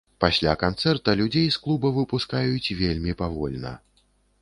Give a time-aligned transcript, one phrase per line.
[0.23, 3.79] Пасля канцэрта людзей з клуба выпускаюць вельмі павольна.